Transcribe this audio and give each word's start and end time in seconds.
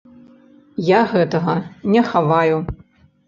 Я 0.85 1.01
гэтага 1.11 1.55
не 1.97 2.01
хаваю. 2.09 2.57